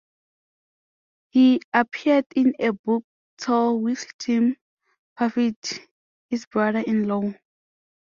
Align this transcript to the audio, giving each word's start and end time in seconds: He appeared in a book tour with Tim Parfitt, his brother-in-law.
He 1.29 1.61
appeared 1.73 2.25
in 2.35 2.55
a 2.57 2.73
book 2.73 3.05
tour 3.37 3.75
with 3.77 4.11
Tim 4.17 4.57
Parfitt, 5.15 5.87
his 6.27 6.47
brother-in-law. 6.47 7.35